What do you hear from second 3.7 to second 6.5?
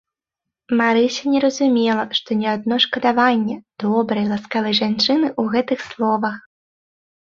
добрай, ласкавай жанчыны ў гэтых словах.